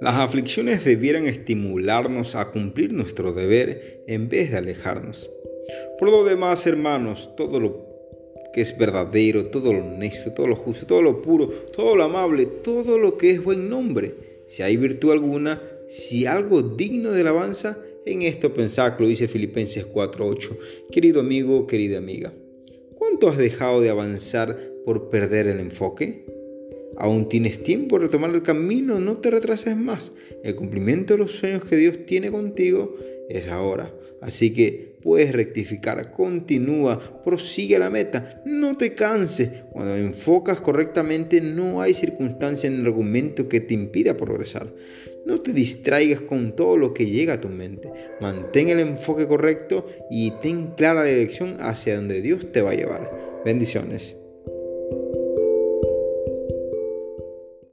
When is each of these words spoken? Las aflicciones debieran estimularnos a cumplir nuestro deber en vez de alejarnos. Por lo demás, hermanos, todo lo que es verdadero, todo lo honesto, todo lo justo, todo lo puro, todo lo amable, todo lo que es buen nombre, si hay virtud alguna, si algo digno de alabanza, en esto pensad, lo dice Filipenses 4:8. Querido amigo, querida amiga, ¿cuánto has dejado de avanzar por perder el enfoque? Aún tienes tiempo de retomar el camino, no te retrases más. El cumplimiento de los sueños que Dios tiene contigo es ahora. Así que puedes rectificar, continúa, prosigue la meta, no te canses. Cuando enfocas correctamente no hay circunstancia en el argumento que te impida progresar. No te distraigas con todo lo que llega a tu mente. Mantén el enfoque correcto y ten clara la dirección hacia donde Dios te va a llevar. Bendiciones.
Las 0.00 0.16
aflicciones 0.16 0.84
debieran 0.84 1.26
estimularnos 1.26 2.34
a 2.34 2.50
cumplir 2.50 2.92
nuestro 2.92 3.32
deber 3.32 4.02
en 4.06 4.28
vez 4.28 4.50
de 4.50 4.58
alejarnos. 4.58 5.30
Por 5.98 6.10
lo 6.10 6.24
demás, 6.24 6.66
hermanos, 6.66 7.30
todo 7.36 7.58
lo 7.58 7.86
que 8.52 8.60
es 8.60 8.76
verdadero, 8.76 9.46
todo 9.46 9.72
lo 9.72 9.84
honesto, 9.84 10.32
todo 10.32 10.46
lo 10.46 10.56
justo, 10.56 10.86
todo 10.86 11.00
lo 11.00 11.22
puro, 11.22 11.48
todo 11.74 11.96
lo 11.96 12.04
amable, 12.04 12.46
todo 12.46 12.98
lo 12.98 13.16
que 13.16 13.30
es 13.30 13.42
buen 13.42 13.70
nombre, 13.70 14.14
si 14.46 14.62
hay 14.62 14.76
virtud 14.76 15.12
alguna, 15.12 15.62
si 15.88 16.26
algo 16.26 16.62
digno 16.62 17.10
de 17.10 17.22
alabanza, 17.22 17.78
en 18.04 18.22
esto 18.22 18.52
pensad, 18.52 18.98
lo 18.98 19.06
dice 19.06 19.28
Filipenses 19.28 19.86
4:8. 19.86 20.56
Querido 20.92 21.20
amigo, 21.20 21.66
querida 21.66 21.96
amiga, 21.96 22.34
¿cuánto 23.14 23.28
has 23.28 23.38
dejado 23.38 23.80
de 23.80 23.90
avanzar 23.90 24.58
por 24.84 25.08
perder 25.08 25.46
el 25.46 25.60
enfoque? 25.60 26.24
Aún 26.96 27.28
tienes 27.28 27.62
tiempo 27.62 27.96
de 27.96 28.06
retomar 28.06 28.34
el 28.34 28.42
camino, 28.42 28.98
no 28.98 29.18
te 29.18 29.30
retrases 29.30 29.76
más. 29.76 30.10
El 30.42 30.56
cumplimiento 30.56 31.14
de 31.14 31.20
los 31.20 31.30
sueños 31.30 31.62
que 31.62 31.76
Dios 31.76 32.06
tiene 32.06 32.32
contigo 32.32 32.96
es 33.28 33.46
ahora. 33.46 33.94
Así 34.24 34.54
que 34.54 34.96
puedes 35.02 35.32
rectificar, 35.32 36.10
continúa, 36.10 37.22
prosigue 37.22 37.78
la 37.78 37.90
meta, 37.90 38.40
no 38.46 38.74
te 38.74 38.94
canses. 38.94 39.50
Cuando 39.70 39.94
enfocas 39.96 40.62
correctamente 40.62 41.42
no 41.42 41.82
hay 41.82 41.92
circunstancia 41.92 42.68
en 42.68 42.80
el 42.80 42.86
argumento 42.86 43.50
que 43.50 43.60
te 43.60 43.74
impida 43.74 44.16
progresar. 44.16 44.72
No 45.26 45.40
te 45.40 45.52
distraigas 45.52 46.22
con 46.22 46.56
todo 46.56 46.78
lo 46.78 46.94
que 46.94 47.04
llega 47.04 47.34
a 47.34 47.40
tu 47.42 47.50
mente. 47.50 47.92
Mantén 48.22 48.70
el 48.70 48.80
enfoque 48.80 49.26
correcto 49.26 49.86
y 50.10 50.30
ten 50.40 50.68
clara 50.68 51.02
la 51.02 51.10
dirección 51.10 51.56
hacia 51.60 51.96
donde 51.96 52.22
Dios 52.22 52.50
te 52.50 52.62
va 52.62 52.70
a 52.70 52.74
llevar. 52.74 53.42
Bendiciones. 53.44 54.16